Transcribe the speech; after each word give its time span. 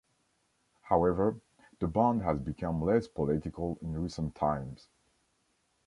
However, 0.81 1.39
the 1.77 1.87
band 1.87 2.23
has 2.23 2.39
become 2.39 2.81
less 2.81 3.07
political 3.07 3.77
in 3.83 3.93
recent 4.01 4.33
times. 4.33 4.89